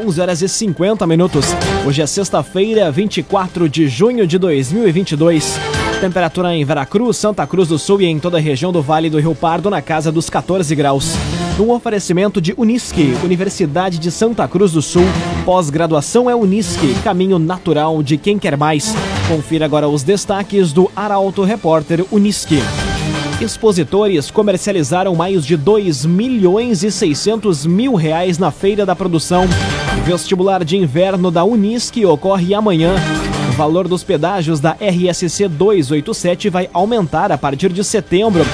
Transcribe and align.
11 0.00 0.20
horas 0.20 0.42
e 0.42 0.48
50 0.48 1.06
minutos. 1.06 1.44
Hoje 1.86 2.00
é 2.00 2.06
sexta-feira, 2.06 2.90
24 2.90 3.68
de 3.68 3.86
junho 3.86 4.26
de 4.26 4.38
2022. 4.38 5.58
Temperatura 6.00 6.54
em 6.54 6.64
Veracruz, 6.64 7.18
Santa 7.18 7.46
Cruz 7.46 7.68
do 7.68 7.78
Sul 7.78 8.00
e 8.00 8.06
em 8.06 8.18
toda 8.18 8.38
a 8.38 8.40
região 8.40 8.72
do 8.72 8.80
Vale 8.80 9.10
do 9.10 9.20
Rio 9.20 9.34
Pardo 9.34 9.68
na 9.68 9.82
casa 9.82 10.10
dos 10.10 10.30
14 10.30 10.74
graus. 10.74 11.12
Um 11.58 11.70
oferecimento 11.70 12.40
de 12.40 12.54
Unisque, 12.56 13.14
Universidade 13.22 13.98
de 13.98 14.10
Santa 14.10 14.48
Cruz 14.48 14.72
do 14.72 14.80
Sul. 14.80 15.04
Pós-graduação 15.44 16.30
é 16.30 16.34
Unisque, 16.34 16.94
caminho 17.04 17.38
natural 17.38 18.02
de 18.02 18.16
quem 18.16 18.38
quer 18.38 18.56
mais. 18.56 18.94
Confira 19.28 19.66
agora 19.66 19.86
os 19.86 20.02
destaques 20.02 20.72
do 20.72 20.90
Arauto 20.96 21.44
Repórter 21.44 22.06
Unisque. 22.10 22.60
Expositores 23.40 24.30
comercializaram 24.30 25.14
mais 25.14 25.46
de 25.46 25.56
2 25.56 26.04
milhões 26.04 26.82
e 26.82 26.90
600 26.90 27.64
mil 27.64 27.94
reais 27.94 28.36
na 28.36 28.50
Feira 28.50 28.84
da 28.84 28.94
Produção. 28.94 29.46
Vestibular 30.04 30.62
de 30.62 30.76
inverno 30.76 31.30
da 31.30 31.42
Unisque 31.42 32.04
ocorre 32.04 32.52
amanhã. 32.52 32.94
O 33.48 33.52
valor 33.52 33.88
dos 33.88 34.04
pedágios 34.04 34.60
da 34.60 34.72
RSC 34.72 35.48
287 35.48 36.50
vai 36.50 36.68
aumentar 36.70 37.32
a 37.32 37.38
partir 37.38 37.72
de 37.72 37.82
setembro. 37.82 38.44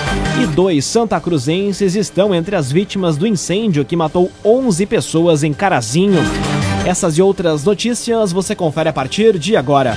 E 0.41 0.47
dois 0.47 0.85
santa 0.85 1.19
cruzenses 1.19 1.97
estão 1.97 2.33
entre 2.33 2.55
as 2.55 2.71
vítimas 2.71 3.17
do 3.17 3.27
incêndio 3.27 3.85
que 3.85 3.97
matou 3.97 4.31
11 4.45 4.87
pessoas 4.87 5.43
em 5.43 5.53
Carazinho. 5.53 6.21
Essas 6.87 7.19
e 7.19 7.23
outras 7.23 7.65
notícias 7.65 8.31
você 8.31 8.55
confere 8.55 8.89
a 8.89 8.93
partir 8.93 9.37
de 9.37 9.57
agora. 9.57 9.97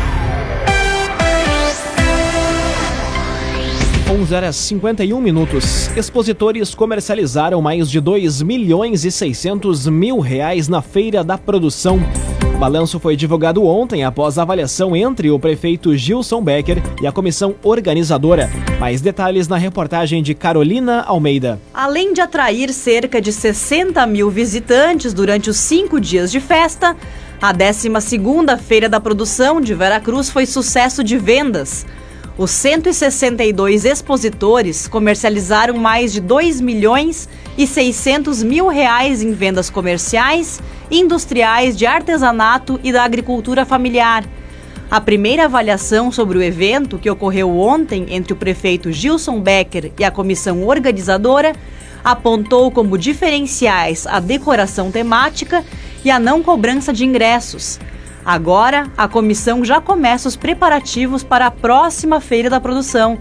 11 4.11 4.35
horas 4.35 4.55
51 4.57 5.21
minutos. 5.21 5.87
Expositores 5.95 6.75
comercializaram 6.75 7.61
mais 7.61 7.89
de 7.89 8.01
2 8.01 8.41
milhões 8.41 9.05
e 9.05 9.11
600 9.11 9.87
mil 9.87 10.19
reais 10.19 10.67
na 10.67 10.81
Feira 10.81 11.23
da 11.23 11.37
Produção. 11.37 11.97
O 12.53 12.57
balanço 12.57 12.99
foi 12.99 13.15
divulgado 13.15 13.63
ontem 13.63 14.03
após 14.03 14.37
avaliação 14.37 14.97
entre 14.97 15.31
o 15.31 15.39
prefeito 15.39 15.95
Gilson 15.95 16.43
Becker 16.43 16.83
e 17.01 17.07
a 17.07 17.11
comissão 17.13 17.55
organizadora. 17.63 18.49
Mais 18.81 18.99
detalhes 18.99 19.47
na 19.47 19.55
reportagem 19.55 20.21
de 20.21 20.33
Carolina 20.33 21.03
Almeida. 21.03 21.57
Além 21.73 22.11
de 22.11 22.19
atrair 22.19 22.73
cerca 22.73 23.21
de 23.21 23.31
60 23.31 24.05
mil 24.07 24.29
visitantes 24.29 25.13
durante 25.13 25.49
os 25.49 25.55
cinco 25.55 26.01
dias 26.01 26.29
de 26.29 26.41
festa, 26.41 26.97
a 27.41 27.53
12ª 27.53 28.57
Feira 28.57 28.89
da 28.89 28.99
Produção 28.99 29.61
de 29.61 29.73
Veracruz 29.73 30.29
foi 30.29 30.45
sucesso 30.45 31.01
de 31.01 31.17
vendas. 31.17 31.85
Os 32.37 32.51
162 32.51 33.83
expositores 33.83 34.87
comercializaram 34.87 35.75
mais 35.75 36.13
de 36.13 36.21
2 36.21 36.61
milhões 36.61 37.27
e 37.57 37.67
600 37.67 38.41
mil 38.41 38.69
reais 38.69 39.21
em 39.21 39.33
vendas 39.33 39.69
comerciais, 39.69 40.61
industriais, 40.89 41.77
de 41.77 41.85
artesanato 41.85 42.79
e 42.83 42.91
da 42.91 43.03
agricultura 43.03 43.65
familiar. 43.65 44.23
A 44.89 45.01
primeira 45.01 45.45
avaliação 45.45 46.09
sobre 46.09 46.37
o 46.37 46.41
evento, 46.41 46.97
que 46.97 47.09
ocorreu 47.09 47.57
ontem 47.59 48.07
entre 48.09 48.31
o 48.31 48.37
prefeito 48.37 48.91
Gilson 48.93 49.41
Becker 49.41 49.91
e 49.99 50.03
a 50.03 50.11
comissão 50.11 50.65
organizadora, 50.65 51.53
apontou 52.03 52.71
como 52.71 52.97
diferenciais 52.97 54.07
a 54.07 54.21
decoração 54.21 54.89
temática 54.89 55.65
e 56.03 56.09
a 56.09 56.17
não 56.17 56.41
cobrança 56.41 56.93
de 56.93 57.05
ingressos. 57.05 57.77
Agora, 58.23 58.91
a 58.95 59.07
comissão 59.07 59.65
já 59.65 59.81
começa 59.81 60.27
os 60.27 60.35
preparativos 60.35 61.23
para 61.23 61.47
a 61.47 61.51
próxima 61.51 62.21
Feira 62.21 62.49
da 62.49 62.61
Produção, 62.61 63.17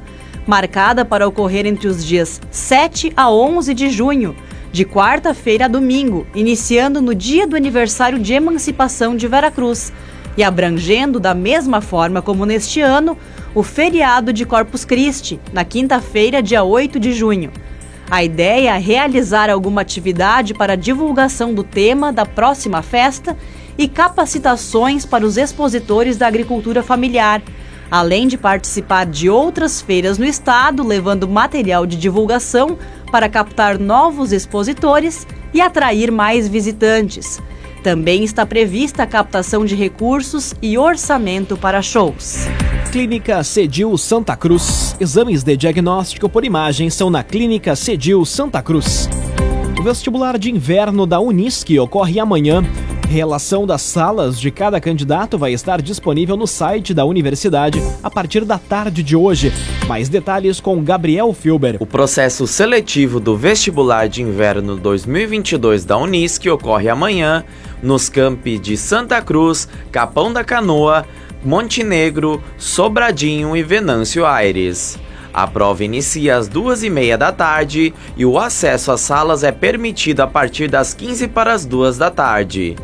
marcada 0.47 1.05
para 1.05 1.27
ocorrer 1.27 1.67
entre 1.67 1.89
os 1.89 2.05
dias 2.05 2.41
7 2.51 3.13
a 3.17 3.31
11 3.31 3.73
de 3.73 3.89
junho, 3.89 4.37
de 4.71 4.85
quarta-feira 4.85 5.65
a 5.65 5.69
domingo, 5.69 6.27
iniciando 6.35 7.01
no 7.01 7.15
dia 7.15 7.47
do 7.47 7.57
aniversário 7.57 8.19
de 8.19 8.35
emancipação 8.35 9.17
de 9.17 9.27
Veracruz 9.27 9.91
e 10.37 10.45
abrangendo, 10.45 11.19
da 11.19 11.35
mesma 11.35 11.81
forma 11.81 12.21
como 12.21 12.45
neste 12.45 12.81
ano, 12.81 13.17
o 13.55 13.63
feriado 13.63 14.33
de 14.33 14.45
Corpus 14.45 14.85
Christi, 14.85 15.41
na 15.53 15.65
quinta-feira, 15.65 16.43
dia 16.43 16.63
8 16.63 17.01
de 17.01 17.13
junho. 17.13 17.51
A 18.11 18.23
ideia 18.23 18.77
é 18.77 18.79
realizar 18.79 19.49
alguma 19.49 19.81
atividade 19.81 20.53
para 20.53 20.77
divulgação 20.77 21.55
do 21.55 21.65
tema 21.65 22.13
da 22.13 22.27
próxima 22.27 22.83
festa 22.83 23.37
e 23.81 23.89
capacitações 23.89 25.07
para 25.07 25.25
os 25.25 25.39
expositores 25.39 26.19
da 26.19 26.27
agricultura 26.27 26.83
familiar, 26.83 27.41
além 27.91 28.29
de 28.29 28.37
participar 28.37 29.07
de 29.07 29.31
outras 29.31 29.81
feiras 29.81 30.19
no 30.19 30.27
estado, 30.27 30.87
levando 30.87 31.27
material 31.27 31.87
de 31.87 31.97
divulgação 31.97 32.77
para 33.11 33.27
captar 33.27 33.79
novos 33.79 34.33
expositores 34.33 35.27
e 35.55 35.63
atrair 35.63 36.13
mais 36.13 36.47
visitantes. 36.47 37.41
Também 37.83 38.23
está 38.23 38.45
prevista 38.45 39.05
a 39.05 39.07
captação 39.07 39.65
de 39.65 39.75
recursos 39.75 40.55
e 40.61 40.77
orçamento 40.77 41.57
para 41.57 41.81
shows. 41.81 42.47
Clínica 42.93 43.43
Cedil 43.43 43.97
Santa 43.97 44.37
Cruz. 44.37 44.95
Exames 45.01 45.43
de 45.43 45.57
diagnóstico 45.57 46.29
por 46.29 46.45
imagem 46.45 46.91
são 46.91 47.09
na 47.09 47.23
Clínica 47.25 47.75
Cedil 47.75 48.27
Santa 48.27 48.61
Cruz. 48.61 49.09
O 49.81 49.83
vestibular 49.83 50.39
de 50.39 50.51
inverno 50.51 51.07
da 51.07 51.19
Unisque 51.19 51.81
ocorre 51.81 52.21
amanhã. 52.21 52.63
Relação 53.11 53.67
das 53.67 53.83
salas 53.83 54.39
de 54.39 54.53
cada 54.53 54.81
candidato 54.81 55.37
vai 55.37 55.53
estar 55.53 55.83
disponível 55.83 56.37
no 56.37 56.47
site 56.47 56.95
da 56.95 57.05
universidade 57.05 57.83
a 58.05 58.09
partir 58.09 58.45
da 58.45 58.57
tarde 58.57 59.03
de 59.03 59.17
hoje. 59.17 59.53
Mais 59.89 60.09
detalhes 60.09 60.61
com 60.61 60.81
Gabriel 60.81 61.33
Filber. 61.33 61.77
O 61.81 61.87
processo 61.87 62.47
seletivo 62.47 63.19
do 63.19 63.37
vestibular 63.37 64.09
de 64.09 64.23
inverno 64.23 64.77
2022 64.77 65.85
da 65.85 65.99
Unisc 65.99 66.47
ocorre 66.47 66.89
amanhã 66.89 67.43
nos 67.83 68.09
campi 68.09 68.61
de 68.61 68.77
Santa 68.77 69.21
Cruz, 69.21 69.67
Capão 69.91 70.33
da 70.33 70.45
Canoa, 70.45 71.05
Montenegro, 71.45 72.41
Sobradinho 72.57 73.57
e 73.57 73.63
Venâncio 73.65 74.25
Aires. 74.25 75.01
A 75.35 75.49
prova 75.49 75.83
inicia 75.83 76.37
às 76.37 76.47
duas 76.47 76.85
e 76.85 76.91
meia 76.91 77.19
da 77.19 77.33
tarde 77.33 77.93
e 78.17 78.25
o 78.25 78.39
acesso 78.39 78.93
às 78.93 79.01
salas 79.01 79.43
é 79.43 79.51
permitido 79.51 80.21
a 80.21 80.29
partir 80.29 80.69
das 80.69 80.95
15 80.95 81.27
para 81.27 81.53
as 81.53 81.67
duas 81.67 81.99
da 81.99 82.09
tarde. 82.09 82.77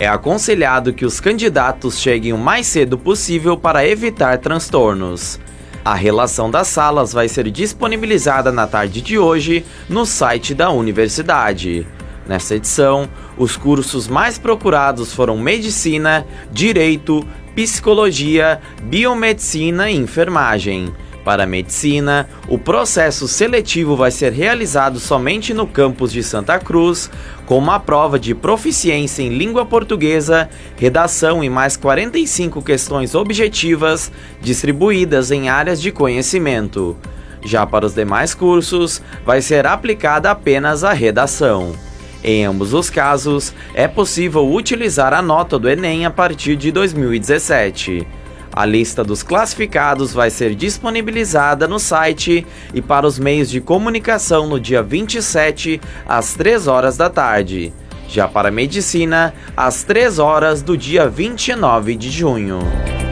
É 0.00 0.08
aconselhado 0.08 0.94
que 0.94 1.04
os 1.04 1.20
candidatos 1.20 2.00
cheguem 2.00 2.32
o 2.32 2.38
mais 2.38 2.66
cedo 2.66 2.96
possível 2.96 3.54
para 3.54 3.86
evitar 3.86 4.38
transtornos. 4.38 5.38
A 5.84 5.94
relação 5.94 6.50
das 6.50 6.68
salas 6.68 7.12
vai 7.12 7.28
ser 7.28 7.50
disponibilizada 7.50 8.50
na 8.50 8.66
tarde 8.66 9.02
de 9.02 9.18
hoje 9.18 9.62
no 9.90 10.06
site 10.06 10.54
da 10.54 10.70
universidade. 10.70 11.86
Nessa 12.26 12.54
edição, 12.54 13.10
os 13.36 13.58
cursos 13.58 14.08
mais 14.08 14.38
procurados 14.38 15.12
foram 15.12 15.36
Medicina, 15.36 16.26
Direito, 16.50 17.22
Psicologia, 17.54 18.58
Biomedicina 18.82 19.90
e 19.90 19.96
Enfermagem. 19.96 20.94
Para 21.24 21.44
a 21.44 21.46
medicina, 21.46 22.28
o 22.48 22.58
processo 22.58 23.28
seletivo 23.28 23.94
vai 23.94 24.10
ser 24.10 24.32
realizado 24.32 24.98
somente 24.98 25.52
no 25.52 25.66
campus 25.66 26.10
de 26.12 26.22
Santa 26.22 26.58
Cruz, 26.58 27.10
com 27.44 27.58
uma 27.58 27.78
prova 27.78 28.18
de 28.18 28.34
proficiência 28.34 29.22
em 29.22 29.28
língua 29.28 29.66
portuguesa, 29.66 30.48
redação 30.76 31.44
e 31.44 31.50
mais 31.50 31.76
45 31.76 32.62
questões 32.62 33.14
objetivas 33.14 34.10
distribuídas 34.40 35.30
em 35.30 35.50
áreas 35.50 35.80
de 35.80 35.92
conhecimento. 35.92 36.96
Já 37.44 37.66
para 37.66 37.86
os 37.86 37.94
demais 37.94 38.34
cursos, 38.34 39.02
vai 39.24 39.42
ser 39.42 39.66
aplicada 39.66 40.30
apenas 40.30 40.84
a 40.84 40.92
redação. 40.92 41.74
Em 42.22 42.44
ambos 42.44 42.74
os 42.74 42.90
casos, 42.90 43.52
é 43.74 43.88
possível 43.88 44.50
utilizar 44.52 45.12
a 45.14 45.22
nota 45.22 45.58
do 45.58 45.68
Enem 45.68 46.04
a 46.04 46.10
partir 46.10 46.54
de 46.56 46.70
2017. 46.70 48.06
A 48.52 48.66
lista 48.66 49.04
dos 49.04 49.22
classificados 49.22 50.12
vai 50.12 50.28
ser 50.28 50.54
disponibilizada 50.54 51.68
no 51.68 51.78
site 51.78 52.46
e 52.74 52.82
para 52.82 53.06
os 53.06 53.18
meios 53.18 53.48
de 53.48 53.60
comunicação 53.60 54.46
no 54.46 54.58
dia 54.58 54.82
27, 54.82 55.80
às 56.06 56.34
3 56.34 56.66
horas 56.66 56.96
da 56.96 57.08
tarde. 57.08 57.72
Já 58.08 58.26
para 58.26 58.50
medicina, 58.50 59.32
às 59.56 59.84
3 59.84 60.18
horas 60.18 60.62
do 60.62 60.76
dia 60.76 61.08
29 61.08 61.94
de 61.94 62.10
junho. 62.10 62.58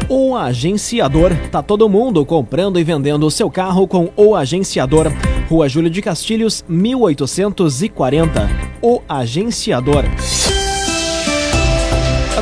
O 0.09 0.37
Agenciador. 0.37 1.33
Tá 1.53 1.63
todo 1.63 1.89
mundo 1.89 2.25
comprando 2.25 2.81
e 2.81 2.85
vendendo 2.85 3.25
o 3.27 3.31
seu 3.31 3.49
carro 3.49 3.87
com 3.87 4.11
o 4.17 4.35
Agenciador. 4.35 5.13
Rua 5.49 5.69
Júlio 5.69 5.91
de 5.91 6.03
Castilhos, 6.03 6.65
1840. 6.69 8.49
O 8.83 9.03
Agenciador. 9.09 10.05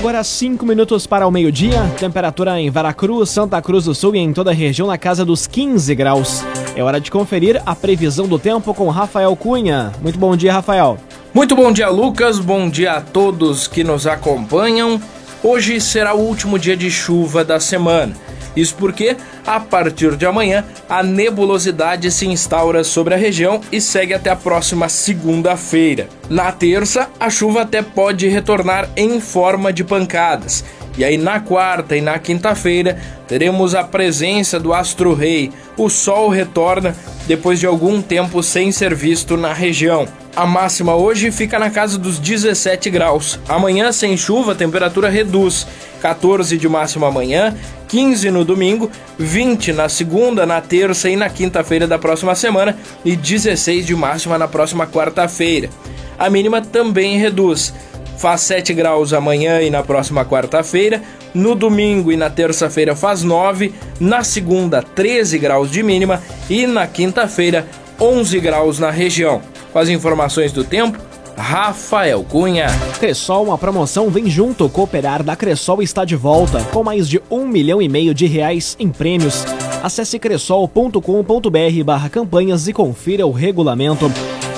Agora 0.07 0.23
5 0.23 0.65
minutos 0.65 1.05
para 1.05 1.27
o 1.27 1.33
meio-dia, 1.33 1.83
temperatura 1.99 2.61
em 2.61 2.71
Veracruz, 2.71 3.29
Santa 3.29 3.61
Cruz 3.61 3.87
do 3.87 3.93
Sul 3.93 4.15
e 4.15 4.21
em 4.21 4.33
toda 4.33 4.53
a 4.53 4.55
região 4.55 4.87
na 4.87 4.97
casa 4.97 5.25
dos 5.25 5.49
15 5.49 5.93
graus. 5.97 6.45
É 6.77 6.81
hora 6.81 7.01
de 7.01 7.11
conferir 7.11 7.61
a 7.67 7.75
previsão 7.75 8.29
do 8.29 8.39
tempo 8.39 8.73
com 8.73 8.89
Rafael 8.89 9.35
Cunha. 9.35 9.93
Muito 10.01 10.17
bom 10.17 10.37
dia, 10.37 10.53
Rafael. 10.53 10.97
Muito 11.35 11.57
bom 11.57 11.73
dia, 11.73 11.89
Lucas. 11.89 12.39
Bom 12.39 12.71
dia 12.71 12.93
a 12.93 13.01
todos 13.01 13.67
que 13.67 13.83
nos 13.83 14.07
acompanham. 14.07 15.03
Hoje 15.43 15.81
será 15.81 16.15
o 16.15 16.21
último 16.21 16.57
dia 16.57 16.77
de 16.77 16.89
chuva 16.89 17.45
da 17.45 17.59
semana. 17.59 18.15
Isso 18.57 18.75
porque, 18.77 19.17
a 19.47 19.61
partir 19.61 20.17
de 20.17 20.25
amanhã, 20.25 20.65
a 20.89 21.03
nebulosidade 21.03 22.11
se 22.11 22.27
instaura 22.27 22.83
sobre 22.83 23.15
a 23.15 23.19
região 23.19 23.61
e 23.71 23.81
segue 23.81 24.15
até 24.15 24.31
a 24.31 24.37
próxima 24.37 24.89
segunda-feira. 24.89 26.09
Na 26.31 26.51
terça, 26.51 27.09
a 27.21 27.29
chuva 27.29 27.63
até 27.63 27.83
pode 27.83 28.27
retornar 28.29 28.89
em 28.97 29.21
forma 29.21 29.73
de 29.73 29.85
pancadas. 29.85 30.65
E 30.99 31.05
aí, 31.05 31.19
na 31.19 31.41
quarta 31.41 31.95
e 31.95 32.01
na 32.01 32.19
quinta-feira, 32.19 32.99
teremos 33.29 33.75
a 33.75 33.85
presença 33.85 34.59
do 34.59 34.73
astro 34.73 35.13
rei. 35.13 35.53
O 35.77 35.91
sol 35.91 36.31
retorna 36.31 36.97
depois 37.27 37.61
de 37.61 37.67
algum 37.67 38.01
tempo 38.01 38.43
sem 38.43 38.73
ser 38.73 38.95
visto 38.95 39.37
na 39.37 39.53
região. 39.53 40.09
A 40.35 40.47
máxima 40.47 40.95
hoje 40.95 41.31
fica 41.31 41.59
na 41.59 41.71
casa 41.71 41.99
dos 41.99 42.19
17 42.19 42.89
graus. 42.89 43.39
Amanhã, 43.47 43.93
sem 43.93 44.17
chuva, 44.17 44.53
a 44.53 44.55
temperatura 44.55 45.11
reduz. 45.11 45.67
14 46.01 46.57
de 46.57 46.69
máxima 46.69 47.09
amanhã, 47.09 47.55
15 47.89 48.31
no 48.31 48.45
domingo, 48.45 48.91
20 49.19 49.73
na 49.73 49.89
segunda, 49.89 50.45
na 50.45 50.61
terça 50.61 51.09
e 51.09 51.17
na 51.17 51.29
quinta-feira 51.29 51.87
da 51.87 51.99
próxima 51.99 52.35
semana 52.35 52.77
e 53.05 53.17
16 53.17 53.87
de 53.87 53.95
máxima 53.95 54.39
na 54.39 54.49
próxima 54.49 54.87
quarta-feira. 54.87 55.71
A 56.19 56.31
mínima 56.31 56.61
também 56.61 57.19
reduz. 57.19 57.73
Faz 58.19 58.41
7 58.43 58.73
graus 58.73 59.13
amanhã 59.13 59.61
e 59.61 59.69
na 59.69 59.83
próxima 59.83 60.25
quarta-feira. 60.25 61.03
No 61.35 61.55
domingo 61.55 62.11
e 62.11 62.17
na 62.17 62.31
terça-feira 62.31 62.97
faz 62.97 63.23
9. 63.23 63.75
Na 64.01 64.25
segunda, 64.25 64.83
13 64.83 65.39
graus 65.39 65.71
de 65.71 65.83
mínima. 65.83 66.23
E 66.49 66.67
na 66.67 66.87
quinta-feira, 66.87 67.67
11 68.01 68.41
graus 68.41 68.79
na 68.79 68.91
região. 68.91 69.43
Com 69.71 69.79
as 69.79 69.91
informações 69.91 70.51
do 70.51 70.65
tempo, 70.65 70.99
Rafael 71.37 72.25
Cunha. 72.25 72.67
Cressol, 72.99 73.45
uma 73.45 73.59
promoção 73.59 74.11
vem 74.11 74.29
junto. 74.29 74.69
Cooperar 74.69 75.23
da 75.23 75.37
Cressol 75.37 75.83
está 75.83 76.05
de 76.05 76.17
volta, 76.17 76.63
com 76.73 76.83
mais 76.83 77.09
de 77.09 77.23
um 77.31 77.47
milhão 77.47 77.81
e 77.81 77.89
meio 77.89 78.15
de 78.15 78.27
reais 78.27 78.77
em 78.79 78.89
prêmios. 78.89 79.45
Acesse 79.83 80.19
cressol.com.br 80.19 81.85
barra 81.85 82.09
campanhas 82.09 82.67
e 82.67 82.73
confira 82.73 83.27
o 83.27 83.33
regulamento. 83.33 84.11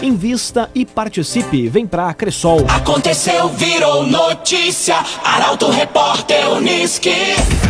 Invista 0.02 0.70
e 0.74 0.86
participe. 0.86 1.68
Vem 1.68 1.86
pra 1.86 2.14
Cressol. 2.14 2.64
Aconteceu, 2.68 3.48
virou 3.48 4.06
notícia. 4.06 4.96
Arauto 5.24 5.68
Repórter 5.70 6.48
Uniski. 6.52 7.67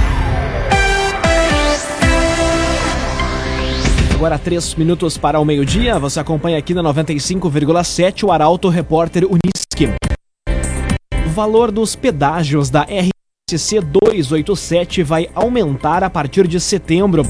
Agora 4.18 4.36
três 4.36 4.74
minutos 4.74 5.16
para 5.16 5.38
o 5.38 5.44
meio-dia. 5.44 5.96
Você 5.96 6.18
acompanha 6.18 6.58
aqui 6.58 6.74
na 6.74 6.82
95,7 6.82 8.24
o 8.24 8.32
Arauto 8.32 8.68
Repórter 8.68 9.22
Uniski. 9.24 9.94
O 11.24 11.30
valor 11.30 11.70
dos 11.70 11.94
pedágios 11.94 12.68
da 12.68 12.82
RSC 12.82 13.80
287 13.80 15.04
vai 15.04 15.30
aumentar 15.36 16.02
a 16.02 16.10
partir 16.10 16.48
de 16.48 16.58
setembro. 16.58 17.22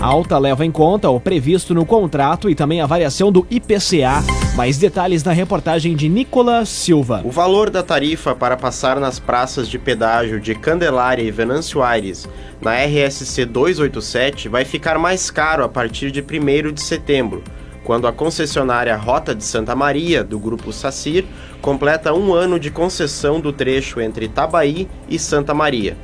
A 0.00 0.06
alta 0.06 0.38
leva 0.38 0.64
em 0.64 0.70
conta 0.70 1.10
o 1.10 1.20
previsto 1.20 1.74
no 1.74 1.84
contrato 1.84 2.48
e 2.48 2.54
também 2.54 2.80
a 2.80 2.86
variação 2.86 3.30
do 3.30 3.46
IPCA. 3.50 4.24
Mais 4.56 4.78
detalhes 4.78 5.22
na 5.22 5.32
reportagem 5.32 5.94
de 5.94 6.08
Nicolas 6.08 6.70
Silva. 6.70 7.20
O 7.22 7.30
valor 7.30 7.68
da 7.68 7.82
tarifa 7.82 8.34
para 8.34 8.56
passar 8.56 8.98
nas 8.98 9.18
praças 9.18 9.68
de 9.68 9.78
pedágio 9.78 10.40
de 10.40 10.54
Candelária 10.54 11.22
e 11.22 11.30
Venâncio 11.30 11.82
Aires 11.82 12.26
na 12.62 12.76
RSC 12.76 13.44
287 13.44 14.48
vai 14.48 14.64
ficar 14.64 14.98
mais 14.98 15.30
caro 15.30 15.62
a 15.62 15.68
partir 15.68 16.10
de 16.10 16.22
1 16.22 16.72
de 16.72 16.80
setembro, 16.80 17.44
quando 17.84 18.06
a 18.06 18.12
concessionária 18.12 18.96
Rota 18.96 19.34
de 19.34 19.44
Santa 19.44 19.76
Maria, 19.76 20.24
do 20.24 20.38
Grupo 20.38 20.72
Sacir, 20.72 21.26
completa 21.60 22.14
um 22.14 22.32
ano 22.32 22.58
de 22.58 22.70
concessão 22.70 23.38
do 23.38 23.52
trecho 23.52 24.00
entre 24.00 24.24
Itabaí 24.24 24.88
e 25.10 25.18
Santa 25.18 25.52
Maria. 25.52 25.94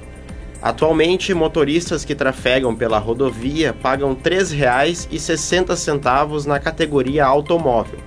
Atualmente, 0.67 1.33
motoristas 1.33 2.05
que 2.05 2.13
trafegam 2.13 2.75
pela 2.75 2.99
rodovia 2.99 3.73
pagam 3.73 4.15
R$ 4.15 4.17
3,60 4.17 6.45
na 6.45 6.59
categoria 6.59 7.25
automóvel. 7.25 8.01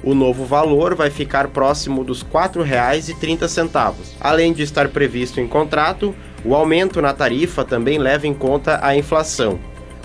O 0.00 0.14
novo 0.14 0.44
valor 0.44 0.94
vai 0.94 1.10
ficar 1.10 1.48
próximo 1.48 2.04
dos 2.04 2.22
R$ 2.22 2.28
4,30. 2.32 3.94
Além 4.20 4.52
de 4.52 4.62
estar 4.62 4.90
previsto 4.90 5.40
em 5.40 5.48
contrato, 5.48 6.14
o 6.44 6.54
aumento 6.54 7.02
na 7.02 7.12
tarifa 7.12 7.64
também 7.64 7.98
leva 7.98 8.28
em 8.28 8.34
conta 8.34 8.78
a 8.80 8.96
inflação. 8.96 9.58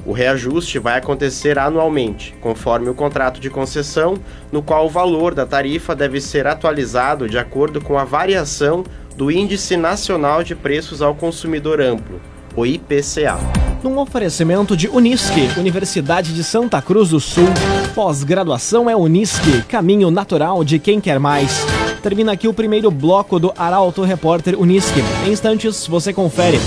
O 0.04 0.12
reajuste 0.12 0.80
vai 0.80 0.98
acontecer 0.98 1.60
anualmente, 1.60 2.34
conforme 2.42 2.90
o 2.90 2.96
contrato 2.96 3.40
de 3.40 3.52
concessão, 3.52 4.18
no 4.52 4.64
qual 4.64 4.88
o 4.88 4.90
valor 4.90 5.36
da 5.36 5.46
tarifa 5.46 5.96
deve 5.96 6.20
ser 6.20 6.48
atualizado 6.48 7.30
de 7.30 7.38
acordo 7.38 7.80
com 7.80 8.00
a 8.00 8.04
variação 8.04 8.84
do 9.20 9.30
Índice 9.30 9.76
Nacional 9.76 10.46
de 10.46 10.56
Preços 10.56 11.02
ao 11.02 11.14
Consumidor 11.14 11.82
Amplo, 11.82 12.22
o 12.56 12.66
IPCA. 12.66 13.38
Num 13.84 14.00
oferecimento 14.00 14.78
de 14.78 14.88
Unisque, 14.88 15.50
Universidade 15.58 16.34
de 16.34 16.42
Santa 16.42 16.82
Cruz 16.82 17.10
do 17.10 17.20
Sul. 17.20 17.50
Pós-graduação 17.94 18.90
é 18.90 18.96
Unisque, 18.96 19.62
caminho 19.64 20.10
natural 20.10 20.64
de 20.64 20.80
quem 20.80 21.02
quer 21.02 21.20
mais. 21.20 21.66
Termina 22.02 22.32
aqui 22.32 22.48
o 22.48 22.54
primeiro 22.54 22.90
bloco 22.90 23.42
do 23.42 23.52
Arauto 23.58 24.04
Repórter 24.04 24.58
Unisque. 24.58 25.02
Em 25.28 25.34
instantes, 25.34 25.86
você 25.86 26.14
confere. 26.14 26.58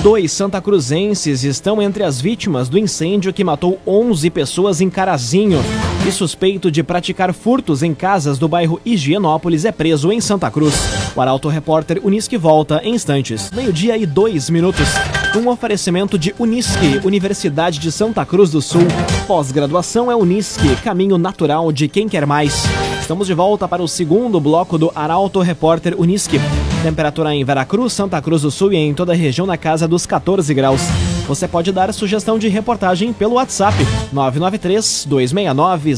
Dois 0.00 0.30
santacruzenses 0.30 1.42
estão 1.42 1.82
entre 1.82 2.04
as 2.04 2.20
vítimas 2.20 2.68
do 2.68 2.78
incêndio 2.78 3.32
que 3.32 3.42
matou 3.42 3.80
11 3.84 4.30
pessoas 4.30 4.80
em 4.80 4.88
Carazinho. 4.88 5.58
E 6.06 6.12
suspeito 6.12 6.70
de 6.70 6.82
praticar 6.82 7.32
furtos 7.32 7.82
em 7.82 7.94
casas 7.94 8.38
do 8.38 8.46
bairro 8.46 8.78
Higienópolis 8.84 9.64
é 9.64 9.72
preso 9.72 10.12
em 10.12 10.20
Santa 10.20 10.50
Cruz. 10.50 10.74
O 11.16 11.20
Arauto 11.20 11.48
Repórter 11.48 11.98
Unisque 12.04 12.36
volta 12.36 12.82
em 12.84 12.94
instantes. 12.94 13.50
Meio-dia 13.50 13.96
e 13.96 14.04
dois 14.04 14.50
minutos. 14.50 14.86
Um 15.34 15.48
oferecimento 15.48 16.18
de 16.18 16.34
Unisque, 16.38 17.00
Universidade 17.04 17.78
de 17.78 17.90
Santa 17.90 18.22
Cruz 18.26 18.50
do 18.50 18.60
Sul. 18.60 18.82
Pós-graduação 19.26 20.12
é 20.12 20.14
Unisque, 20.14 20.76
caminho 20.82 21.16
natural 21.16 21.72
de 21.72 21.88
quem 21.88 22.06
quer 22.06 22.26
mais. 22.26 22.64
Estamos 23.00 23.26
de 23.26 23.32
volta 23.32 23.66
para 23.66 23.82
o 23.82 23.88
segundo 23.88 24.38
bloco 24.38 24.76
do 24.76 24.92
Arauto 24.94 25.40
Repórter 25.40 25.98
Unisque. 25.98 26.38
Temperatura 26.82 27.34
em 27.34 27.42
Veracruz, 27.46 27.94
Santa 27.94 28.20
Cruz 28.20 28.42
do 28.42 28.50
Sul 28.50 28.74
e 28.74 28.76
em 28.76 28.92
toda 28.92 29.12
a 29.12 29.16
região 29.16 29.46
na 29.46 29.56
casa 29.56 29.88
dos 29.88 30.04
14 30.04 30.52
graus. 30.52 30.82
Você 31.26 31.48
pode 31.48 31.72
dar 31.72 31.92
sugestão 31.94 32.38
de 32.38 32.48
reportagem 32.48 33.12
pelo 33.12 33.34
WhatsApp 33.34 33.74
993 34.12 35.06
269 35.08 35.96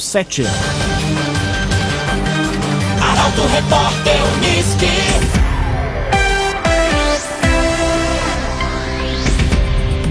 007. 0.00 0.44
Arauto 3.02 3.42
Repórter 3.52 4.16
Uniski. 4.36 4.86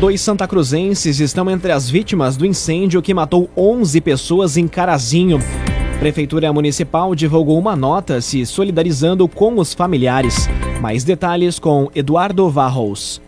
Dois 0.02 0.22
santacruzenses 0.22 1.20
estão 1.20 1.50
entre 1.50 1.72
as 1.72 1.90
vítimas 1.90 2.36
do 2.36 2.46
incêndio 2.46 3.02
que 3.02 3.14
matou 3.14 3.50
11 3.58 4.02
pessoas 4.02 4.58
em 4.58 4.68
Carazinho. 4.68 5.40
Prefeitura 6.00 6.52
Municipal 6.54 7.16
divulgou 7.16 7.58
uma 7.58 7.76
nota 7.76 8.22
se 8.22 8.46
solidarizando 8.46 9.28
com 9.28 9.58
os 9.58 9.74
familiares. 9.74 10.48
Mais 10.82 11.04
detalhes 11.04 11.58
com 11.58 11.90
Eduardo 11.96 12.48
Varros. 12.50 13.26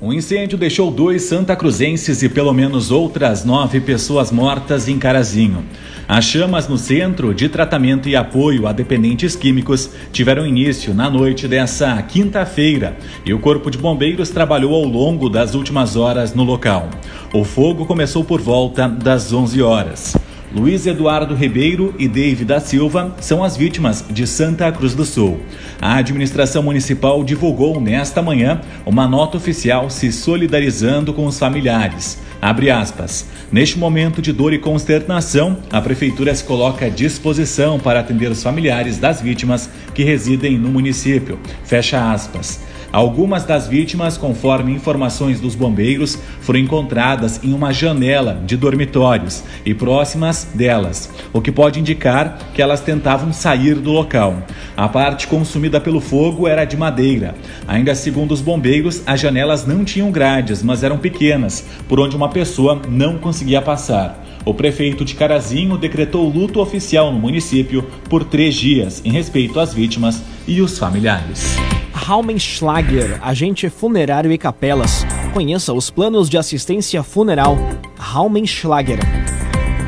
Um 0.00 0.12
incêndio 0.12 0.56
deixou 0.56 0.92
dois 0.92 1.22
santacruzenses 1.22 2.22
e 2.22 2.28
pelo 2.28 2.52
menos 2.52 2.92
outras 2.92 3.44
nove 3.44 3.80
pessoas 3.80 4.30
mortas 4.30 4.86
em 4.86 4.96
Carazinho. 4.96 5.64
As 6.06 6.24
chamas 6.24 6.68
no 6.68 6.78
Centro 6.78 7.34
de 7.34 7.48
Tratamento 7.48 8.08
e 8.08 8.14
Apoio 8.14 8.68
a 8.68 8.72
Dependentes 8.72 9.34
Químicos 9.34 9.90
tiveram 10.12 10.46
início 10.46 10.94
na 10.94 11.10
noite 11.10 11.48
dessa 11.48 12.00
quinta-feira 12.00 12.96
e 13.26 13.34
o 13.34 13.40
Corpo 13.40 13.72
de 13.72 13.78
Bombeiros 13.78 14.30
trabalhou 14.30 14.72
ao 14.72 14.84
longo 14.84 15.28
das 15.28 15.56
últimas 15.56 15.96
horas 15.96 16.32
no 16.32 16.44
local. 16.44 16.88
O 17.34 17.42
fogo 17.42 17.84
começou 17.84 18.22
por 18.22 18.40
volta 18.40 18.88
das 18.88 19.32
11 19.32 19.60
horas. 19.62 20.27
Luiz 20.54 20.86
Eduardo 20.86 21.34
Ribeiro 21.34 21.94
e 21.98 22.08
David 22.08 22.46
da 22.46 22.58
Silva 22.58 23.14
são 23.20 23.44
as 23.44 23.54
vítimas 23.54 24.02
de 24.08 24.26
Santa 24.26 24.72
Cruz 24.72 24.94
do 24.94 25.04
Sul. 25.04 25.40
A 25.80 25.96
administração 25.96 26.62
municipal 26.62 27.22
divulgou 27.22 27.78
nesta 27.78 28.22
manhã 28.22 28.62
uma 28.86 29.06
nota 29.06 29.36
oficial 29.36 29.90
se 29.90 30.10
solidarizando 30.10 31.12
com 31.12 31.26
os 31.26 31.38
familiares. 31.38 32.18
Abre 32.40 32.70
aspas. 32.70 33.26
Neste 33.52 33.78
momento 33.78 34.22
de 34.22 34.32
dor 34.32 34.54
e 34.54 34.58
consternação, 34.58 35.58
a 35.70 35.82
prefeitura 35.82 36.34
se 36.34 36.44
coloca 36.44 36.86
à 36.86 36.88
disposição 36.88 37.78
para 37.78 38.00
atender 38.00 38.30
os 38.30 38.42
familiares 38.42 38.96
das 38.96 39.20
vítimas 39.20 39.68
que 39.94 40.02
residem 40.02 40.56
no 40.56 40.70
município. 40.70 41.38
Fecha 41.64 42.10
aspas. 42.10 42.60
Algumas 42.90 43.44
das 43.44 43.68
vítimas, 43.68 44.16
conforme 44.16 44.72
informações 44.72 45.40
dos 45.40 45.54
bombeiros, 45.54 46.18
foram 46.40 46.58
encontradas 46.58 47.38
em 47.44 47.52
uma 47.52 47.70
janela 47.70 48.40
de 48.46 48.56
dormitórios 48.56 49.44
e 49.64 49.74
próximas 49.74 50.48
delas, 50.54 51.10
o 51.30 51.42
que 51.42 51.52
pode 51.52 51.78
indicar 51.78 52.38
que 52.54 52.62
elas 52.62 52.80
tentavam 52.80 53.30
sair 53.30 53.74
do 53.74 53.92
local. 53.92 54.42
A 54.74 54.88
parte 54.88 55.26
consumida 55.26 55.78
pelo 55.78 56.00
fogo 56.00 56.48
era 56.48 56.64
de 56.64 56.78
madeira. 56.78 57.34
Ainda 57.66 57.94
segundo 57.94 58.32
os 58.32 58.40
bombeiros, 58.40 59.02
as 59.06 59.20
janelas 59.20 59.66
não 59.66 59.84
tinham 59.84 60.10
grades, 60.10 60.62
mas 60.62 60.82
eram 60.82 60.96
pequenas, 60.96 61.66
por 61.86 62.00
onde 62.00 62.16
uma 62.16 62.30
pessoa 62.30 62.80
não 62.88 63.18
conseguia 63.18 63.60
passar. 63.60 64.27
O 64.44 64.54
prefeito 64.54 65.04
de 65.04 65.14
Carazinho 65.14 65.76
decretou 65.76 66.28
luto 66.28 66.60
oficial 66.60 67.12
no 67.12 67.18
município 67.18 67.84
por 68.08 68.24
três 68.24 68.54
dias 68.54 69.02
em 69.04 69.10
respeito 69.12 69.60
às 69.60 69.74
vítimas 69.74 70.22
e 70.46 70.60
os 70.60 70.78
familiares. 70.78 71.56
Raumenschlager, 71.92 73.18
agente 73.22 73.68
funerário 73.68 74.32
e 74.32 74.38
capelas. 74.38 75.04
Conheça 75.34 75.74
os 75.74 75.90
planos 75.90 76.30
de 76.30 76.38
assistência 76.38 77.02
funeral. 77.02 77.58
Raumenschlager. 77.98 78.98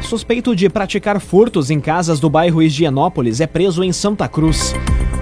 Suspeito 0.02 0.54
de 0.54 0.68
praticar 0.68 1.20
furtos 1.20 1.70
em 1.70 1.80
casas 1.80 2.20
do 2.20 2.28
bairro 2.28 2.62
Higienópolis 2.62 3.40
é 3.40 3.46
preso 3.46 3.82
em 3.82 3.92
Santa 3.92 4.28
Cruz. 4.28 4.74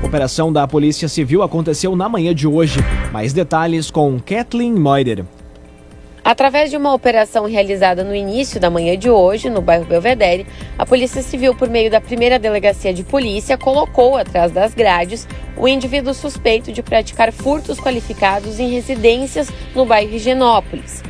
Operação 0.02 0.52
da 0.52 0.66
Polícia 0.66 1.08
Civil 1.08 1.42
aconteceu 1.42 1.94
na 1.94 2.08
manhã 2.08 2.34
de 2.34 2.46
hoje. 2.46 2.80
Mais 3.12 3.32
detalhes 3.32 3.90
com 3.90 4.18
Kathleen 4.18 4.74
Moider. 4.74 5.24
Através 6.28 6.70
de 6.70 6.76
uma 6.76 6.92
operação 6.92 7.46
realizada 7.46 8.04
no 8.04 8.14
início 8.14 8.60
da 8.60 8.68
manhã 8.68 8.98
de 8.98 9.08
hoje, 9.08 9.48
no 9.48 9.62
bairro 9.62 9.86
Belvedere, 9.86 10.46
a 10.76 10.84
Polícia 10.84 11.22
Civil, 11.22 11.54
por 11.54 11.70
meio 11.70 11.90
da 11.90 12.02
primeira 12.02 12.38
delegacia 12.38 12.92
de 12.92 13.02
polícia, 13.02 13.56
colocou 13.56 14.14
atrás 14.14 14.52
das 14.52 14.74
grades 14.74 15.26
o 15.56 15.66
indivíduo 15.66 16.12
suspeito 16.12 16.70
de 16.70 16.82
praticar 16.82 17.32
furtos 17.32 17.80
qualificados 17.80 18.60
em 18.60 18.68
residências 18.68 19.48
no 19.74 19.86
bairro 19.86 20.14
Higienópolis. 20.14 21.02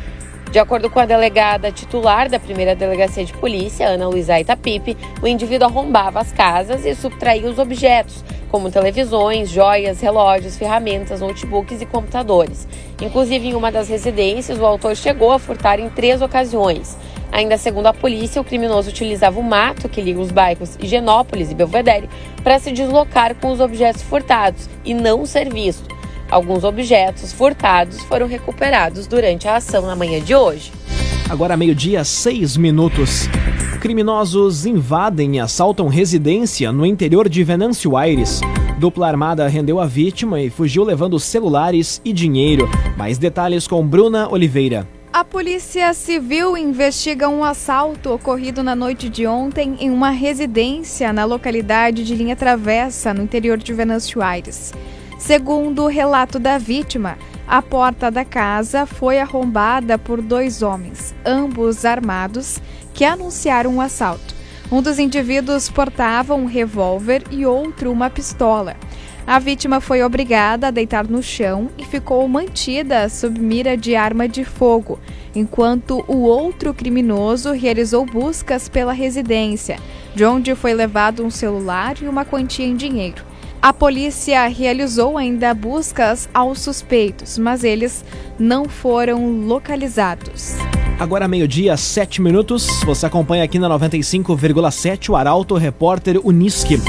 De 0.51 0.59
acordo 0.59 0.89
com 0.89 0.99
a 0.99 1.05
delegada 1.05 1.71
titular 1.71 2.31
da 2.31 2.41
primeira 2.41 2.75
delegacia 2.75 3.23
de 3.23 3.35
polícia, 3.35 3.87
Ana 3.87 4.09
Luísa 4.09 4.41
Itapipe, 4.41 4.97
o 5.23 5.29
indivíduo 5.29 5.69
arrombava 5.69 6.21
as 6.21 6.33
casas 6.33 6.87
e 6.87 6.95
subtraía 6.95 7.51
os 7.51 7.59
objetos, 7.59 8.25
como 8.51 8.71
televisões, 8.71 9.51
joias, 9.51 10.01
relógios, 10.01 10.57
ferramentas, 10.57 11.21
notebooks 11.21 11.83
e 11.83 11.87
computadores. 11.87 12.67
Inclusive, 12.99 13.49
em 13.49 13.55
uma 13.55 13.71
das 13.71 13.91
residências, 13.91 14.59
o 14.59 14.65
autor 14.65 14.97
chegou 14.97 15.33
a 15.33 15.39
furtar 15.39 15.79
em 15.79 15.91
três 15.91 16.23
ocasiões. 16.23 16.97
Ainda 17.31 17.59
segundo 17.59 17.89
a 17.89 17.93
polícia, 17.93 18.41
o 18.41 18.45
criminoso 18.45 18.89
utilizava 18.89 19.39
o 19.39 19.43
mato 19.43 19.87
que 19.87 20.01
liga 20.01 20.19
os 20.19 20.33
bairros 20.33 20.77
Higienópolis 20.81 21.51
e 21.51 21.55
Belvedere 21.55 22.09
para 22.43 22.59
se 22.59 22.73
deslocar 22.73 23.35
com 23.35 23.53
os 23.53 23.61
objetos 23.61 24.03
furtados 24.03 24.67
e 24.83 24.95
não 24.95 25.27
ser 25.27 25.53
visto. 25.53 25.98
Alguns 26.31 26.63
objetos 26.63 27.33
furtados 27.33 28.01
foram 28.03 28.27
recuperados 28.27 29.07
durante 29.07 29.49
a 29.49 29.57
ação 29.57 29.87
na 29.87 29.97
manhã 29.97 30.21
de 30.21 30.35
hoje. 30.35 30.71
Agora 31.29 31.57
meio-dia, 31.57 32.05
seis 32.05 32.57
minutos. 32.57 33.29
Criminosos 33.81 34.67
invadem 34.67 35.37
e 35.37 35.41
assaltam 35.41 35.89
residência 35.89 36.71
no 36.71 36.85
interior 36.85 37.29
de 37.29 37.43
Venâncio 37.43 37.97
Aires. 37.97 38.41
Dupla 38.79 39.09
armada 39.09 39.49
rendeu 39.49 39.81
a 39.81 39.87
vítima 39.87 40.41
e 40.41 40.51
fugiu 40.51 40.85
levando 40.85 41.19
celulares 41.19 42.01
e 42.05 42.13
dinheiro. 42.13 42.69
Mais 42.97 43.17
detalhes 43.17 43.67
com 43.67 43.87
Bruna 43.87 44.29
Oliveira. 44.31 44.87
A 45.11 45.25
Polícia 45.25 45.93
Civil 45.95 46.57
investiga 46.57 47.29
um 47.29 47.43
assalto 47.43 48.13
ocorrido 48.13 48.63
na 48.63 48.77
noite 48.77 49.09
de 49.09 49.27
ontem 49.27 49.77
em 49.81 49.91
uma 49.91 50.11
residência 50.11 51.13
na 51.13 51.25
localidade 51.25 52.05
de 52.05 52.15
Linha 52.15 52.37
Travessa, 52.37 53.15
no 53.15 53.23
interior 53.23 53.57
de 53.57 53.73
Venâncio 53.73 54.23
Aires. 54.23 54.73
Segundo 55.19 55.83
o 55.83 55.89
relato 55.89 56.39
da 56.39 56.59
vítima, 56.59 57.19
a 57.47 57.61
porta 57.61 58.09
da 58.09 58.25
casa 58.25 58.87
foi 58.87 59.19
arrombada 59.19 59.99
por 59.99 60.23
dois 60.23 60.63
homens, 60.63 61.13
ambos 61.27 61.85
armados, 61.85 62.61
que 62.95 63.05
anunciaram 63.05 63.73
o 63.73 63.75
um 63.75 63.81
assalto. 63.81 64.35
Um 64.71 64.81
dos 64.81 64.99
indivíduos 64.99 65.69
portava 65.69 66.35
um 66.35 66.47
revólver 66.47 67.25
e 67.33 67.45
outro 67.45 67.91
uma 67.91 68.09
pistola. 68.09 68.77
A 69.27 69.41
vítima 69.41 69.81
foi 69.81 70.03
obrigada 70.03 70.69
a 70.69 70.71
deitar 70.71 71.07
no 71.09 71.23
chão 71.23 71.69
e 71.77 71.85
ficou 71.85 72.27
mantida 72.29 73.09
sob 73.09 73.41
mira 73.41 73.77
de 73.77 73.97
arma 73.97 74.29
de 74.29 74.45
fogo, 74.45 75.01
enquanto 75.35 76.05
o 76.07 76.19
outro 76.19 76.73
criminoso 76.73 77.53
realizou 77.53 78.07
buscas 78.07 78.69
pela 78.69 78.93
residência, 78.93 79.79
de 80.15 80.25
onde 80.25 80.55
foi 80.55 80.73
levado 80.73 81.25
um 81.25 81.31
celular 81.31 81.97
e 82.01 82.09
uma 82.09 82.25
quantia 82.25 82.65
em 82.65 82.77
dinheiro. 82.77 83.28
A 83.69 83.73
polícia 83.75 84.47
realizou 84.47 85.19
ainda 85.19 85.53
buscas 85.53 86.27
aos 86.33 86.59
suspeitos, 86.59 87.37
mas 87.37 87.63
eles 87.63 88.03
não 88.39 88.65
foram 88.65 89.43
localizados. 89.43 90.55
Agora 90.99 91.29
meio-dia, 91.29 91.77
sete 91.77 92.23
minutos. 92.23 92.67
Você 92.87 93.05
acompanha 93.05 93.45
aqui 93.45 93.59
na 93.59 93.69
95,7 93.69 95.11
o 95.11 95.17
Arauto 95.17 95.55
Repórter 95.55 96.19
Unisque. 96.25 96.81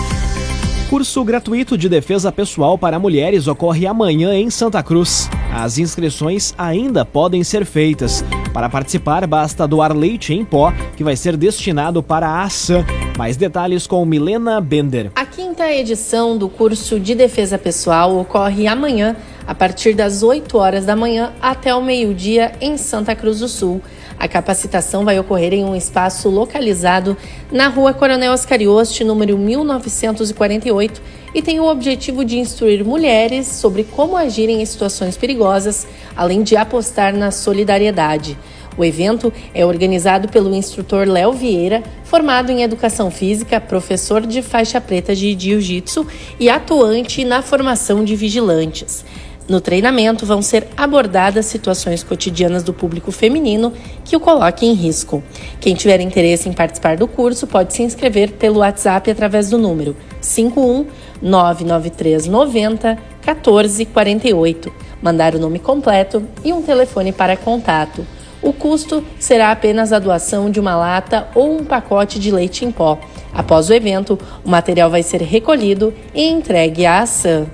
Curso 0.89 1.21
gratuito 1.25 1.77
de 1.77 1.89
defesa 1.89 2.31
pessoal 2.31 2.77
para 2.77 2.97
mulheres 2.97 3.45
ocorre 3.45 3.85
amanhã 3.85 4.33
em 4.33 4.49
Santa 4.49 4.81
Cruz. 4.81 5.29
As 5.53 5.77
inscrições 5.77 6.55
ainda 6.57 7.03
podem 7.03 7.43
ser 7.43 7.65
feitas. 7.65 8.23
Para 8.53 8.67
participar, 8.67 9.25
basta 9.27 9.67
doar 9.67 9.95
leite 9.95 10.33
em 10.33 10.43
pó, 10.43 10.73
que 10.97 11.03
vai 11.03 11.15
ser 11.15 11.37
destinado 11.37 12.01
para 12.01 12.27
a 12.27 12.43
ação. 12.43 12.83
Mais 13.17 13.37
detalhes 13.37 13.85
com 13.85 14.03
Milena 14.05 14.59
Bender. 14.59 15.11
A 15.15 15.25
quinta 15.25 15.71
edição 15.71 16.37
do 16.37 16.49
curso 16.49 16.99
de 16.99 17.13
defesa 17.13 17.57
pessoal 17.57 18.17
ocorre 18.17 18.67
amanhã, 18.67 19.15
a 19.45 19.53
partir 19.53 19.93
das 19.93 20.23
8 20.23 20.57
horas 20.57 20.85
da 20.85 20.95
manhã 20.95 21.31
até 21.41 21.75
o 21.75 21.81
meio-dia, 21.81 22.53
em 22.59 22.77
Santa 22.77 23.15
Cruz 23.15 23.39
do 23.39 23.47
Sul. 23.47 23.81
A 24.19 24.27
capacitação 24.27 25.05
vai 25.05 25.17
ocorrer 25.17 25.53
em 25.53 25.63
um 25.63 25.73
espaço 25.73 26.27
localizado 26.29 27.15
na 27.49 27.69
rua 27.69 27.93
Coronel 27.93 28.33
Oscarioste, 28.33 29.05
número 29.05 29.37
1948, 29.37 31.01
e 31.33 31.41
tem 31.41 31.61
o 31.61 31.69
objetivo 31.69 32.25
de 32.25 32.37
instruir 32.37 32.83
mulheres 32.83 33.47
sobre 33.47 33.85
como 33.85 34.17
agirem 34.17 34.61
em 34.61 34.65
situações 34.65 35.15
perigosas, 35.15 35.87
além 36.17 36.43
de 36.43 36.57
apostar 36.57 37.13
na 37.13 37.31
solidariedade. 37.31 38.37
O 38.77 38.83
evento 38.83 39.31
é 39.53 39.65
organizado 39.65 40.27
pelo 40.27 40.53
instrutor 40.53 41.07
Léo 41.07 41.31
Vieira, 41.31 41.81
formado 42.03 42.51
em 42.51 42.61
educação 42.61 43.09
física, 43.09 43.59
professor 43.59 44.25
de 44.25 44.41
faixa 44.41 44.81
preta 44.81 45.15
de 45.15 45.37
jiu-jitsu 45.37 46.05
e 46.37 46.49
atuante 46.49 47.23
na 47.23 47.41
formação 47.41 48.03
de 48.03 48.17
vigilantes. 48.17 49.05
No 49.49 49.59
treinamento 49.59 50.27
vão 50.27 50.43
ser 50.43 50.67
abordadas 50.77 51.47
situações 51.47 52.03
cotidianas 52.03 52.61
do 52.61 52.71
público 52.71 53.11
feminino 53.11 53.73
que 54.05 54.15
o 54.15 54.19
coloquem 54.19 54.69
em 54.69 54.75
risco. 54.75 55.23
Quem 55.59 55.73
tiver 55.73 55.99
interesse 55.99 56.47
em 56.47 56.53
participar 56.53 56.97
do 56.97 57.07
curso 57.07 57.47
pode 57.47 57.73
se 57.73 57.81
inscrever 57.81 58.33
pelo 58.33 58.59
WhatsApp 58.59 59.09
através 59.09 59.49
do 59.49 59.57
número 59.57 59.97
51 60.21 60.85
99390 61.19 62.95
1448. 63.25 64.71
Mandar 65.01 65.33
o 65.33 65.39
nome 65.39 65.57
completo 65.57 66.23
e 66.45 66.53
um 66.53 66.61
telefone 66.61 67.11
para 67.11 67.35
contato. 67.35 68.05
O 68.43 68.53
custo 68.53 69.03
será 69.17 69.51
apenas 69.51 69.91
a 69.91 69.97
doação 69.97 70.51
de 70.51 70.59
uma 70.59 70.75
lata 70.75 71.27
ou 71.33 71.57
um 71.57 71.65
pacote 71.65 72.19
de 72.19 72.29
leite 72.29 72.63
em 72.63 72.71
pó. 72.71 72.99
Após 73.33 73.67
o 73.69 73.73
evento, 73.73 74.17
o 74.45 74.49
material 74.49 74.91
vai 74.91 75.01
ser 75.01 75.21
recolhido 75.21 75.91
e 76.13 76.29
entregue 76.29 76.85
à 76.85 76.99
ação. 77.01 77.47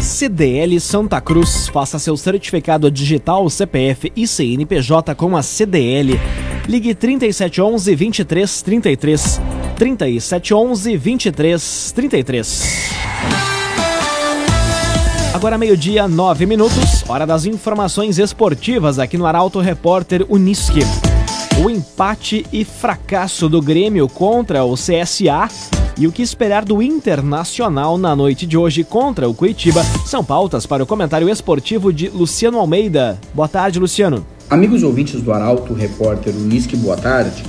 CDL 0.00 0.80
Santa 0.80 1.20
Cruz. 1.20 1.68
Faça 1.68 1.98
seu 1.98 2.16
certificado 2.16 2.90
digital 2.90 3.48
CPF 3.50 4.10
e 4.16 4.26
CNPJ 4.26 5.14
com 5.14 5.36
a 5.36 5.42
CDL. 5.42 6.18
Ligue 6.66 6.94
3711 6.94 7.94
2333. 7.94 9.40
3711 9.76 10.98
2333. 10.98 12.90
Agora 15.32 15.56
meio-dia, 15.56 16.08
nove 16.08 16.44
minutos, 16.44 17.04
hora 17.08 17.26
das 17.26 17.44
informações 17.44 18.18
esportivas 18.18 18.98
aqui 18.98 19.16
no 19.16 19.26
Arauto 19.26 19.60
Repórter 19.60 20.26
Unisque. 20.28 20.80
O 21.62 21.68
empate 21.68 22.46
e 22.50 22.64
fracasso 22.64 23.46
do 23.46 23.60
Grêmio 23.60 24.08
contra 24.08 24.64
o 24.64 24.72
CSA 24.72 25.46
e 25.98 26.06
o 26.06 26.12
que 26.12 26.22
esperar 26.22 26.64
do 26.64 26.80
Internacional 26.80 27.98
na 27.98 28.16
noite 28.16 28.46
de 28.46 28.56
hoje 28.56 28.82
contra 28.82 29.28
o 29.28 29.34
Curitiba 29.34 29.84
são 30.06 30.24
pautas 30.24 30.64
para 30.64 30.82
o 30.82 30.86
comentário 30.86 31.28
esportivo 31.28 31.92
de 31.92 32.08
Luciano 32.08 32.58
Almeida. 32.58 33.20
Boa 33.34 33.46
tarde, 33.46 33.78
Luciano. 33.78 34.24
Amigos 34.48 34.82
ouvintes 34.82 35.20
do 35.20 35.34
Arauto, 35.34 35.74
repórter 35.74 36.34
Unisque, 36.34 36.74
boa 36.76 36.96
tarde. 36.96 37.44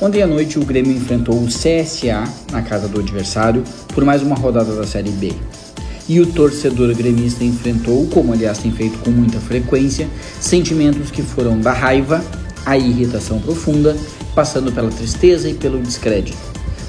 Ontem 0.00 0.22
à 0.22 0.26
noite 0.26 0.58
o 0.58 0.64
Grêmio 0.64 0.96
enfrentou 0.96 1.34
o 1.34 1.46
CSA 1.46 2.24
na 2.50 2.62
casa 2.62 2.88
do 2.88 3.00
adversário 3.00 3.62
por 3.92 4.02
mais 4.02 4.22
uma 4.22 4.34
rodada 4.34 4.74
da 4.74 4.86
Série 4.86 5.10
B. 5.10 5.34
E 6.08 6.20
o 6.20 6.26
torcedor 6.26 6.94
gremista 6.94 7.44
enfrentou, 7.44 8.06
como 8.06 8.32
aliás 8.32 8.56
tem 8.56 8.72
feito 8.72 8.96
com 9.00 9.10
muita 9.10 9.38
frequência, 9.40 10.08
sentimentos 10.40 11.10
que 11.10 11.20
foram 11.20 11.60
da 11.60 11.74
raiva 11.74 12.24
à 12.66 12.76
irritação 12.76 13.38
profunda, 13.38 13.96
passando 14.34 14.72
pela 14.72 14.90
tristeza 14.90 15.48
e 15.48 15.54
pelo 15.54 15.80
descrédito. 15.80 16.36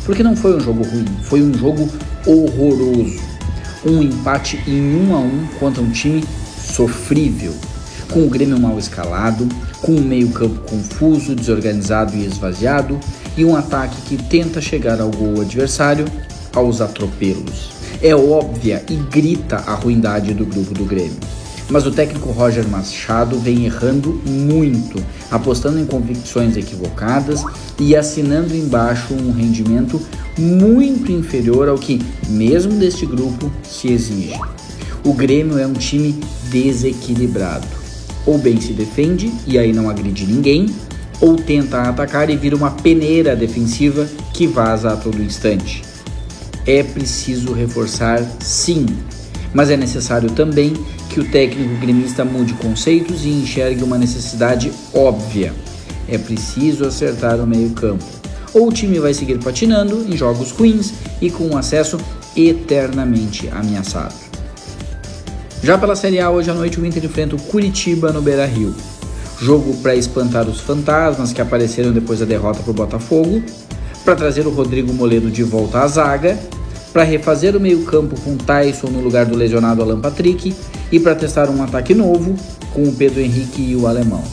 Porque 0.03 0.23
não 0.23 0.35
foi 0.35 0.57
um 0.57 0.59
jogo 0.59 0.83
ruim, 0.83 1.05
foi 1.23 1.41
um 1.41 1.53
jogo 1.53 1.87
horroroso. 2.25 3.21
Um 3.85 4.01
empate 4.01 4.59
em 4.67 4.81
1 4.81 5.09
um 5.09 5.15
a 5.15 5.19
1 5.19 5.23
um 5.23 5.47
contra 5.59 5.81
um 5.81 5.91
time 5.91 6.23
sofrível, 6.59 7.53
com 8.11 8.25
o 8.25 8.29
Grêmio 8.29 8.59
mal 8.59 8.77
escalado, 8.79 9.47
com 9.81 9.93
um 9.93 10.01
meio-campo 10.01 10.59
confuso, 10.61 11.35
desorganizado 11.35 12.15
e 12.15 12.25
esvaziado, 12.25 12.99
e 13.37 13.45
um 13.45 13.55
ataque 13.55 14.01
que 14.07 14.23
tenta 14.23 14.59
chegar 14.59 14.99
ao 14.99 15.11
gol 15.11 15.41
adversário 15.41 16.05
aos 16.55 16.81
atropelos. 16.81 17.69
É 18.01 18.15
óbvia 18.15 18.83
e 18.89 18.95
grita 18.95 19.57
a 19.57 19.73
ruindade 19.73 20.33
do 20.33 20.45
grupo 20.45 20.73
do 20.73 20.85
Grêmio. 20.85 21.36
Mas 21.69 21.85
o 21.85 21.91
técnico 21.91 22.31
Roger 22.31 22.67
Machado 22.67 23.37
vem 23.39 23.65
errando 23.65 24.21
muito, 24.25 25.03
apostando 25.29 25.79
em 25.79 25.85
convicções 25.85 26.55
equivocadas 26.55 27.43
e 27.79 27.95
assinando 27.95 28.55
embaixo 28.55 29.13
um 29.13 29.31
rendimento 29.31 30.01
muito 30.37 31.11
inferior 31.11 31.67
ao 31.67 31.77
que, 31.77 32.01
mesmo 32.29 32.73
deste 32.73 33.05
grupo, 33.05 33.51
se 33.63 33.91
exige. 33.91 34.39
O 35.03 35.13
Grêmio 35.13 35.57
é 35.57 35.67
um 35.67 35.73
time 35.73 36.19
desequilibrado. 36.49 37.67
Ou 38.25 38.37
bem 38.37 38.59
se 38.61 38.73
defende 38.73 39.31
e 39.45 39.57
aí 39.57 39.73
não 39.73 39.89
agride 39.89 40.25
ninguém, 40.25 40.67
ou 41.19 41.35
tenta 41.35 41.81
atacar 41.81 42.29
e 42.29 42.37
vira 42.37 42.55
uma 42.55 42.71
peneira 42.71 43.35
defensiva 43.35 44.07
que 44.33 44.47
vaza 44.47 44.91
a 44.91 44.97
todo 44.97 45.21
instante. 45.21 45.81
É 46.65 46.83
preciso 46.83 47.53
reforçar, 47.53 48.21
sim, 48.39 48.85
mas 49.53 49.69
é 49.69 49.77
necessário 49.77 50.29
também 50.31 50.73
que 51.17 51.21
o 51.21 51.31
técnico 51.31 51.73
gremista 51.77 52.23
mude 52.23 52.53
conceitos 52.53 53.25
e 53.25 53.29
enxergue 53.29 53.83
uma 53.83 53.97
necessidade 53.97 54.71
óbvia. 54.93 55.51
É 56.07 56.15
preciso 56.15 56.85
acertar 56.85 57.39
o 57.39 57.47
meio-campo. 57.47 58.05
Ou 58.53 58.67
o 58.67 58.71
time 58.71 58.99
vai 58.99 59.15
seguir 59.15 59.39
patinando 59.39 60.05
em 60.07 60.15
jogos 60.15 60.51
ruins 60.51 60.93
e 61.19 61.31
com 61.31 61.47
um 61.47 61.57
acesso 61.57 61.97
eternamente 62.35 63.49
ameaçado. 63.49 64.13
Já 65.63 65.75
pela 65.75 65.95
Série 65.95 66.19
A, 66.19 66.29
hoje 66.29 66.51
à 66.51 66.53
noite 66.53 66.79
o 66.79 66.85
Inter 66.85 67.03
enfrenta 67.03 67.35
o 67.35 67.41
Curitiba 67.41 68.11
no 68.11 68.21
Beira 68.21 68.45
Rio. 68.45 68.75
Jogo 69.41 69.75
para 69.77 69.95
espantar 69.95 70.47
os 70.47 70.59
fantasmas 70.59 71.33
que 71.33 71.41
apareceram 71.41 71.91
depois 71.91 72.19
da 72.19 72.25
derrota 72.25 72.59
para 72.59 72.71
o 72.71 72.75
Botafogo, 72.75 73.41
para 74.05 74.15
trazer 74.15 74.45
o 74.45 74.51
Rodrigo 74.51 74.93
Moledo 74.93 75.31
de 75.31 75.41
volta 75.41 75.79
à 75.79 75.87
zaga, 75.87 76.37
para 76.91 77.03
refazer 77.03 77.55
o 77.55 77.59
meio-campo 77.59 78.19
com 78.21 78.37
Tyson 78.37 78.87
no 78.87 79.01
lugar 79.01 79.25
do 79.25 79.35
lesionado 79.35 79.81
Alan 79.81 79.99
Patrick 79.99 80.55
e 80.91 80.99
para 80.99 81.15
testar 81.15 81.49
um 81.49 81.61
ataque 81.63 81.93
novo 81.93 82.35
com 82.73 82.83
o 82.83 82.93
Pedro 82.93 83.21
Henrique 83.21 83.61
e 83.61 83.75
o 83.75 83.87
alemão. 83.87 84.23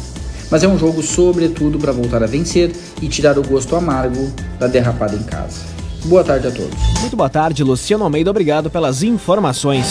Mas 0.51 0.63
é 0.63 0.69
um 0.69 0.79
jogo 0.79 1.03
sobretudo 1.03 1.79
para 1.79 1.93
voltar 1.93 2.23
a 2.23 2.27
vencer 2.27 2.73
e 3.03 3.09
tirar 3.09 3.39
o 3.39 3.43
gosto 3.43 3.75
amargo 3.75 4.31
da 4.59 4.67
derrapada 4.67 5.17
em 5.17 5.23
casa. 5.23 5.61
Boa 6.05 6.23
tarde 6.23 6.47
a 6.47 6.51
todos. 6.51 6.75
Muito 7.01 7.17
boa 7.17 7.31
tarde, 7.31 7.65
Luciano 7.65 8.05
Almeida. 8.05 8.31
Obrigado 8.31 8.71
pelas 8.71 9.03
informações. 9.03 9.87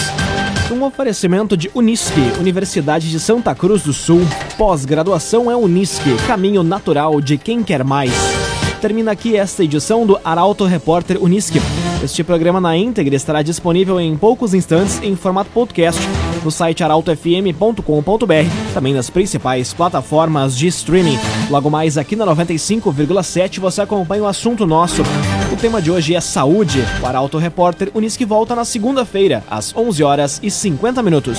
Um 0.71 0.83
oferecimento 0.83 1.57
de 1.57 1.69
Unisque, 1.73 2.21
Universidade 2.39 3.09
de 3.09 3.19
Santa 3.19 3.53
Cruz 3.53 3.83
do 3.83 3.93
Sul. 3.93 4.21
Pós-graduação 4.57 5.51
é 5.51 5.55
Unisque, 5.55 6.15
caminho 6.27 6.63
natural 6.63 7.19
de 7.19 7.37
quem 7.37 7.63
quer 7.63 7.83
mais. 7.83 8.13
Termina 8.79 9.11
aqui 9.11 9.35
esta 9.35 9.63
edição 9.63 10.05
do 10.05 10.19
Arauto 10.23 10.65
Repórter 10.65 11.21
Unisque. 11.21 11.59
Este 12.03 12.21
programa 12.21 12.59
na 12.59 12.75
íntegra 12.75 13.15
estará 13.15 13.41
disponível 13.41 13.97
em 13.97 14.17
poucos 14.17 14.53
instantes 14.53 15.01
em 15.01 15.15
formato 15.15 15.49
podcast 15.51 16.01
no 16.43 16.51
site 16.51 16.83
arautofm.com.br, 16.83 18.73
também 18.73 18.93
nas 18.93 19.09
principais 19.09 19.73
plataformas 19.73 20.57
de 20.57 20.67
streaming. 20.67 21.17
Logo 21.49 21.69
mais 21.69 21.97
aqui 21.97 22.17
na 22.17 22.25
95,7 22.25 23.61
você 23.61 23.81
acompanha 23.83 24.23
o 24.23 24.27
assunto 24.27 24.65
nosso. 24.65 25.01
O 25.49 25.55
tema 25.55 25.81
de 25.81 25.89
hoje 25.89 26.13
é 26.13 26.19
saúde. 26.19 26.83
O 27.01 27.05
Arauto 27.05 27.37
Repórter 27.37 27.89
Unisque 27.93 28.25
volta 28.25 28.53
na 28.53 28.65
segunda-feira, 28.65 29.41
às 29.49 29.73
11 29.73 30.03
horas 30.03 30.39
e 30.43 30.51
50 30.51 31.01
minutos. 31.01 31.37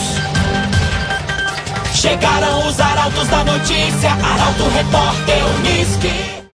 Chegaram 1.95 2.67
os 2.67 2.81
arautos 2.81 3.29
da 3.29 3.45
notícia, 3.45 4.13
Arauto 4.13 4.65
Repórter 4.75 5.45
Unisque. 5.59 6.34